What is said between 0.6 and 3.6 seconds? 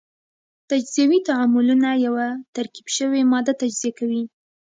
تجزیوي تعاملونه یوه ترکیب شوې ماده